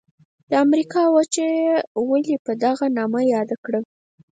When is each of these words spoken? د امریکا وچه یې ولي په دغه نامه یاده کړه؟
د 0.49 0.51
امریکا 0.65 1.01
وچه 1.15 1.43
یې 1.57 1.73
ولي 2.09 2.35
په 2.45 2.51
دغه 2.63 2.85
نامه 2.97 3.21
یاده 3.35 3.57
کړه؟ 3.65 3.79